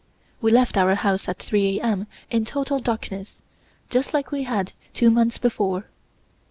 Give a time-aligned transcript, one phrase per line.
[0.41, 1.81] We left our house at 3:00 A.
[1.85, 2.07] M.
[2.31, 3.43] in total darkness,
[3.91, 5.85] just like we had two months before.